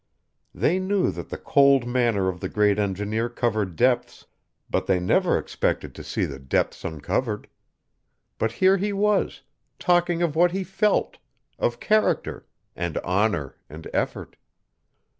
[0.55, 4.25] They knew that the cold manner of the great engineer covered depths,
[4.67, 7.47] but they never expected to see the depths uncovered.
[8.39, 9.41] But here he was,
[9.77, 11.19] talking of what he felt,
[11.59, 14.37] of character, and honor and effort.